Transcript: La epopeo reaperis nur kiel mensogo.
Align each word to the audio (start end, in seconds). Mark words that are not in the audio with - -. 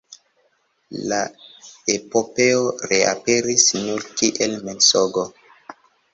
La 1.11 1.19
epopeo 1.97 2.65
reaperis 2.93 3.67
nur 3.83 4.09
kiel 4.17 4.59
mensogo. 4.71 5.29